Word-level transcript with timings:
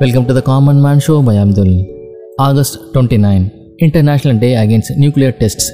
Welcome 0.00 0.24
to 0.24 0.32
the 0.34 0.40
common 0.40 0.80
man 0.80 1.00
show 1.06 1.24
by 1.24 1.36
Abdul 1.36 1.74
August 2.36 2.76
twenty 2.94 3.18
nine 3.24 3.44
international 3.76 4.38
day 4.38 4.54
against 4.54 4.92
nuclear 4.96 5.30
test 5.30 5.64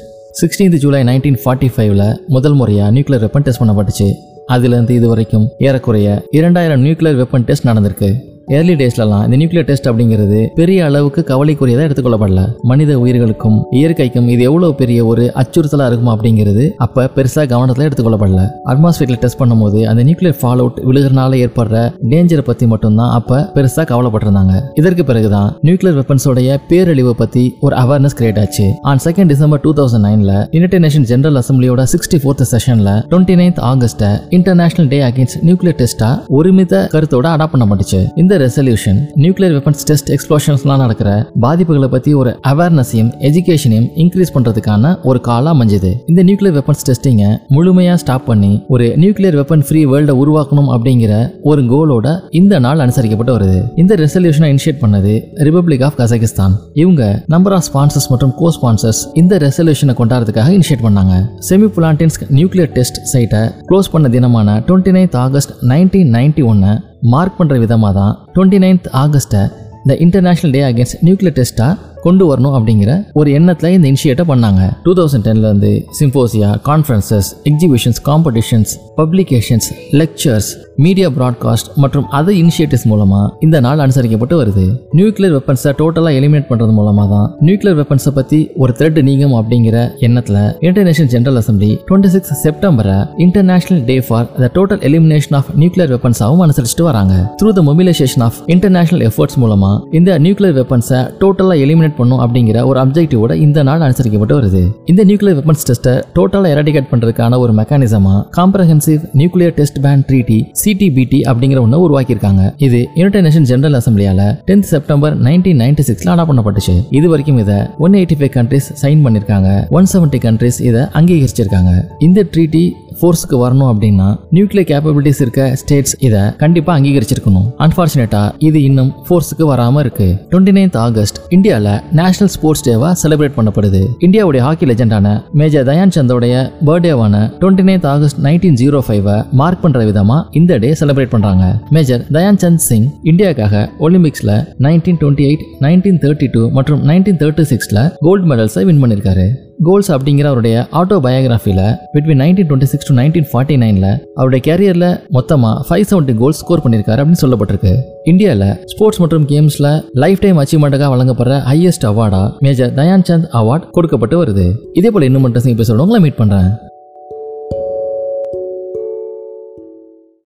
sixteenth 0.41 0.77
July 0.77 1.03
nineteen 1.03 1.39
forty 1.45 1.69
ஃபைவ்ல 1.77 2.17
முதல் 2.27 2.55
முறையாக 2.55 3.01
nuclear 3.01 3.25
weapon 3.25 3.43
test 3.43 3.63
பண்ணப்பட்டுச்சு. 3.63 4.09
அதுலேருந்து 4.53 4.91
இது 4.91 5.09
வரைக்கும் 5.09 5.49
ஏறக்குறைய 5.59 6.23
இரண்டாயிரம் 6.31 6.85
நியூக்ளியர் 6.85 7.25
வெப்பன் 7.25 7.45
டெஸ்ட் 7.45 7.67
நடந்திருக்கு. 7.67 8.11
ஏர்லி 8.57 8.75
டேஸ்லலாம் 8.81 9.25
இந்த 9.27 9.37
நியூக்ளியர் 9.41 9.67
டெஸ்ட் 9.69 9.89
அப்படிங்கிறது 9.91 10.39
பெரிய 10.59 10.85
அளவுக்கு 10.89 11.21
கவலைக்குரியதாக 11.31 11.87
எடுத்துக்கொள்ளப்படல. 11.89 12.43
மனித 12.71 12.93
உயிர்களுக்கும் 13.03 13.59
இயற்கைக்கும் 13.79 14.29
இது 14.35 14.43
எவ்வளோ 14.51 14.69
பெரிய 14.79 14.99
ஒரு 15.11 15.25
அச்சுறுத்தலாக 15.41 15.89
இருக்குமா 15.91 16.13
அப்படிங்கிறது 16.17 16.65
அப்போ 16.85 17.03
பெருசாக 17.17 17.47
கவனத்தில் 17.53 17.87
எடுத்துக்கொள்ளப்படல. 17.89 18.45
அட்மாஸ்பியரில் 18.73 19.21
டெஸ்ட் 19.25 19.41
பண்ணும்போது 19.41 19.81
அந்த 19.91 20.05
நியூக்ளியர் 20.09 20.39
ஃபால் 20.41 20.63
அவுட் 20.63 20.79
விழுகிறனால 20.89 21.41
ஏற்படுற 21.45 21.83
டேஞ்சரை 22.13 22.45
பற்றி 22.49 22.69
மட்டும்தான் 22.73 23.13
அப்போ 23.19 23.39
பெருசாக 23.57 23.87
கவலைப்பட்டிருந்தாங்க. 23.93 24.55
இதற்கு 24.83 25.05
பிறகுதான் 25.11 25.51
நியூக்ளியர் 25.69 25.99
வெப்பன்ஸோடைய 26.01 26.57
பேரழிவை 26.71 27.15
பற்றி 27.23 27.45
ஒரு 27.67 27.77
அவேர்னஸ் 27.83 28.19
கிரியேட் 28.21 28.41
ஆச்சு. 28.45 28.67
On 28.93 29.05
second 29.07 29.33
December 29.35 29.63
two 29.67 29.73
thousand 29.81 30.07
நைனில் 30.09 30.35
யுனைடெட் 30.57 30.85
நேஷன் 30.87 31.07
ஜெனரல் 31.13 31.41
அசம்பிளியோட 31.43 31.87
சிக்ஸ்டி 31.95 32.21
ஃபோர்த் 32.25 32.45
செஷனில் 32.55 32.93
டுவெண்ட்டி 33.13 33.39
நைன்த் 33.43 33.63
ஆகஸ்ட்டை 33.73 34.11
இன்டர்நேஷனல் 34.39 34.91
டே 34.95 35.01
அகேன்ஸ்ட் 35.11 35.39
நியூக்ளியர் 35.51 35.79
டெஸ்ட்டாக 35.83 36.37
ஒருமித்த 36.41 36.83
கருத்தோட 36.97 37.27
அடாப்ட் 37.37 37.55
பண்ணப்பட்டுச்சு. 37.55 38.03
இந்த 38.23 38.37
ரெசல்யூஷன் 38.45 38.99
நியூக்ளியர் 39.25 39.55
வெப்பன்ஸ் 39.57 39.85
டெஸ்ட் 39.91 40.11
எக்ஸ்ப்ளோஷன்ஸ்லாம் 40.15 40.83
நடக்கிற 40.85 41.11
பாதிப்புகளை 41.45 41.89
பற்றி 41.95 42.13
ஒரு 42.21 42.31
அவேர்னஸையும் 42.53 43.11
எஜுகேஷனையும் 43.29 43.89
இன்க்ரீஸ் 44.05 44.35
பண்ணுறதுக்கான 44.35 44.95
ஒரு 45.11 45.21
காலாக 45.29 45.55
அமைஞ்சது. 45.57 45.91
இந்த 46.11 46.23
நியூக்ளியர் 46.29 46.57
வெப்பன்ஸ் 46.59 46.87
டெஸ்டிங்கை 46.89 47.31
முழுமையாக 47.57 47.99
ஸ்டாப் 48.03 48.27
பண்ணி 48.31 48.53
ஒரு 48.75 48.87
நியூக்ளியர் 49.05 49.39
வெப்பன் 49.41 49.65
ஃப்ரீ 49.69 49.83
வேர்ல்டை 49.93 50.17
உருவாக்கணும் 50.23 50.71
அப்படிங்கிற 50.75 51.13
ஒரு 51.51 51.63
கோலோட 51.73 52.07
இந்த 52.41 52.55
நாள் 52.67 52.83
அனுசரிக்கப்பட்டு 52.87 53.37
வருது. 53.37 53.61
இந்த 53.83 53.95
ரெசல்யூஷனை 54.05 54.51
இனிஷியேட் 54.55 54.83
பண்ணது 54.85 55.15
ரிபப்ளிக் 55.49 55.85
ஆஃப் 55.89 55.99
கசகிஸ்தான் 56.01 56.57
இவங்க 56.83 57.03
நம்பர் 57.35 57.57
ஆஃப் 57.59 57.67
ஸ்பான்சர்ஸ் 57.71 58.09
மற்றும் 58.13 58.35
கோ 58.41 58.51
ஸ்பான்சர்ஸ் 58.59 59.03
இந்த 59.23 59.37
ரெசல்யூஷனை 59.47 59.97
கொண்டாடுறதுக்காக 60.01 60.53
இனிஷியேட் 60.59 60.85
பண்ணாங்க. 60.87 61.15
செமி 61.49 61.71
புலாண்டின்ஸ்க் 61.79 62.27
நியூக்ளியர் 62.39 62.73
டெஸ்ட் 62.79 63.01
சைட்டை 63.15 63.43
க்ளோஸ் 63.71 63.93
பண்ண 63.93 64.09
தினமான 64.17 64.59
twenty 64.69 64.95
ninth 64.99 65.19
August 65.25 65.53
nineteen 65.73 66.13
ninety 66.19 66.45
ஒன்னு 66.53 66.73
மார்க் 67.05 67.39
பண்ணுற 67.39 67.59
விதமாக 67.59 67.93
தான் 67.93 68.15
டுவெண்ட்டி 68.35 68.59
நைன்த் 68.59 68.89
ஆகஸ்ட்டை 68.95 69.43
இந்த 69.83 69.95
இன்டர்நேஷ்னல் 70.01 70.51
டே 70.51 70.63
அகேன்ஸ்ட் 70.63 70.99
நியூக்ளியர் 71.03 71.37
டெஸ்ட்டாக 71.37 71.75
கொண்டு 72.07 72.25
வரணும் 72.31 72.55
அப்படிங்கிற 72.59 72.91
ஒரு 73.21 73.29
எண்ணத்தில் 73.39 73.75
இந்த 73.77 73.87
இனிஷியேட்டை 73.93 74.27
பண்ணாங்க. 74.33 74.63
Two 74.85 74.95
thousand 74.99 75.27
டென்லேருந்து 75.29 75.73
symposia 75.99 76.51
conferences 76.69 77.29
exhibitions 77.51 78.01
competitions 78.09 78.73
publications 79.01 79.69
lectures 80.01 80.51
media 80.85 81.09
broadcast 81.19 81.69
மற்றும் 81.83 82.07
அதர் 82.19 82.37
இனிஷியேட்டிவ்ஸ் 82.43 82.87
மூலமா 82.91 83.21
இந்த 83.47 83.57
நாள் 83.67 83.83
அனுசரிக்கப்பட்டு 83.85 84.37
வருது. 84.41 84.65
நியூக்ளியர் 84.99 85.35
வெப்பன்ஸை 85.37 85.71
டோட்டலாக 85.81 86.19
எலிமினேட் 86.19 86.49
பண்ணுறது 86.51 86.75
மூலமாக 86.79 87.09
தான் 87.15 87.29
நியூக்ளியர் 87.47 87.79
வெப்பன்ஸை 87.81 88.13
பற்றி 88.19 88.39
ஒரு 88.63 88.73
த்ரெட் 88.79 89.01
நீங்கும் 89.09 89.35
அப்படிங்கிற 89.41 89.77
எண்ணத்தில் 90.07 90.39
International 90.69 91.11
General 91.15 91.41
Assembly 91.41 91.71
twenty 91.89 92.11
six 92.15 92.33
செப்டம்பரை 92.45 92.99
international 93.25 93.83
day 93.91 93.97
for 94.09 94.27
the 94.43 94.51
total 94.59 94.83
elimination 94.89 95.37
of 95.39 95.49
nuclear 95.63 95.93
வெப்பன்ஸாகவும் 95.95 96.45
அனுசரிச்சுட்டு 96.47 96.87
வராங்க. 96.91 97.15
Through 97.41 97.51
the 97.59 97.63
mobilization 97.71 98.25
of 98.27 98.39
international 98.55 99.05
efforts 99.09 99.39
மூலமா 99.45 99.73
இந்த 100.01 100.19
நியூக்ளியர் 100.27 100.57
வெப்பன்ஸை 100.61 101.01
டோட்டலாக 101.23 101.65
எலிமினேட் 101.67 101.88
பண்ணும் 101.97 102.21
அப்படிங்கிற 102.25 102.65
ஒரு 102.71 102.79
அப்ஜெக்டிவோட 102.85 103.33
இந்த 103.47 103.63
நாள் 103.69 103.85
அனுசரிக்கப்பட்டு 103.87 104.37
வருது. 104.39 104.63
இந்த 104.93 105.05
நியூக்ளியர் 105.11 105.39
வெப்பன்ஸ் 105.39 105.67
டெஸ்ட்டை 105.69 105.95
டோட்டலாக 106.17 106.53
எராடிகேட் 106.55 106.91
பண்ணுறதுக்கான 106.93 107.39
ஒரு 107.45 107.53
மெக்கானிசமா 107.61 108.15
comprehensive 108.39 109.03
nuclear 109.21 109.55
test 109.59 109.81
ban 109.87 110.05
treaty 110.09 110.39
CTBT 110.63 111.21
அப்படிங்கிற 111.31 111.61
ஒன்று 111.67 111.83
உருவாக்கியிருக்காங்க. 111.87 112.45
இது 112.67 112.81
யுனைடெட் 113.01 113.27
நேஷன் 113.29 113.49
ஜெனரல் 113.53 113.79
அசம்பிளியால 113.81 114.23
டென்த் 114.51 114.69
செப்டம்பர் 114.73 115.17
நைன்டீன் 115.29 115.61
நைன்டி 115.65 115.85
சிக்ஸ்ல 115.91 116.13
அடாப்ட் 116.15 116.33
பண்ணப்பட்டுச்சு. 116.33 116.77
இது 116.99 117.09
வரைக்கும் 117.09 117.39
இதை 117.45 117.59
one 117.87 117.97
eighty 118.01 118.19
five 118.21 118.33
countries 118.39 118.69
sign 118.83 119.05
பண்ணிருக்காங்க 119.07 119.51
ஒன் 119.79 119.89
செவன்டி 119.95 120.21
கண்ட்ரிஸ் 120.27 120.61
இதை 120.69 120.83
அங்கீகரிச்சிருக்காங்க. 121.01 121.73
இந்த 122.09 122.27
ட்ரீட்டி 122.33 122.65
ஃபோர்ஸ்க்கு 123.01 123.37
வரணும் 123.43 123.71
அப்படின்னா 123.73 124.09
நியூக்ளியர் 124.37 124.69
கேப்பபிலிட்டிஸ் 124.71 125.21
இருக்க 125.25 125.43
ஸ்டேட்ஸ் 125.61 125.95
இதை 126.07 126.23
கண்டிப்பா 126.43 126.73
அங்கீகரிச்சிருக்கணும். 126.79 127.49
அன்பார்ச்சுனேட்டா 127.65 128.23
இது 128.49 128.59
இன்னும் 128.69 128.91
ஃபோர்ஸுக்கு 129.07 129.47
வராம 129.53 129.85
இருக்கு. 129.85 130.09
டுவெண்ட்டி 130.33 130.55
நைன்த் 130.59 130.79
ஆகஸ்ட் 130.87 131.19
இந்தியாவில் 131.37 131.71
நேஷனல் 132.01 132.33
ஸ்போர்ட்ஸ் 132.37 132.65
டேவா 132.69 132.91
செலிப்ரேட் 133.03 133.37
பண்ணப்படுது. 133.39 133.83
இந்தியாவுடைய 134.07 134.43
ஹாக்கி 134.47 134.67
லெஜெண்டான 134.71 135.15
மேஜர் 135.43 135.67
தயான் 135.71 135.95
சந்தோடைய 135.99 136.35
பர்த்டேவான 136.69 137.23
twenty 137.43 137.67
ninth 137.71 137.89
August 137.95 138.21
nineteen 138.29 138.59
zero 138.63 138.81
five 138.89 139.11
mark 139.41 139.63
பண்ற 139.65 139.85
விதமா 139.91 140.19
இந்த 140.41 140.59
டே 140.65 140.73
செலிப்ரேட் 140.83 141.15
பண்றாங்க. 141.15 141.45
மேஜர் 141.77 142.05
தயான் 142.19 142.41
சந்த் 142.45 142.65
சிங் 142.69 142.89
இந்தியாக்காக 143.13 143.65
ஒலிம்பிக்ஸ்ல 143.87 144.31
nineteen 144.67 145.01
twenty 145.03 145.27
eight 145.31 145.45
nineteen 145.67 146.01
thirty 146.05 146.29
two 146.37 146.45
மற்றும் 146.59 146.83
நைன்டீன் 146.91 147.21
தேர்ட்டி 147.25 147.47
சிக்ஸ்ல 147.53 147.79
கோல்டு 148.07 148.27
மெடல்ஸை 148.33 148.65
வின் 148.71 148.83
பண்ணியிருக்காரு 148.85 149.27
கோல்ஸ் 149.67 149.93
அப்படிங்கிற 149.93 150.23
அவருடைய 150.23 150.67
ஆட்டோ 150.73 150.97
பயோகிராஃபியில் 151.05 151.77
between 151.95 152.21
nineteen 152.23 152.49
twenty 152.51 152.69
six 152.73 152.89
to 152.89 152.95
nineteen 152.95 153.29
forty 153.33 153.57
நைனில் 153.63 153.99
அவருடைய 154.15 154.41
கேரியரில் 154.49 155.01
மொத்தமாக 155.09 155.65
ஃபைவ் 155.69 155.85
செவன்ட்டி 155.91 156.15
கோல்ஸ் 156.17 156.39
ஸ்கோர் 156.39 156.63
பண்ணியிருக்காரு 156.65 157.01
அப்படின்னு 157.03 157.23
சொல்லப்பட்டிருக்கு. 157.23 157.73
இந்தியாவில் 158.05 158.65
ஸ்போர்ட்ஸ் 158.65 159.01
மற்றும் 159.01 159.27
கேம்ஸில் 159.27 159.71
லைஃப் 159.93 160.21
டைம் 160.21 160.39
அச்சீவ்மெண்ட்டுக்காக 160.39 160.93
வழங்கப்படுற 160.95 161.37
ஹையஸ்ட் 161.51 161.87
அவார்டாக 161.91 162.33
மேஜர் 162.39 162.75
தயான் 162.75 163.07
சந்த் 163.11 163.29
அவார்ட் 163.33 163.71
கொடுக்கப்பட்டு 163.71 164.25
வருது. 164.25 164.55
இதே 164.73 164.91
போல் 164.91 165.03
இன்னும் 165.03 165.23
மட்டும் 165.23 165.43
எபிசோட 165.43 166.01
மீட் 166.01 166.21
பண்ணுறேன் 166.23 166.51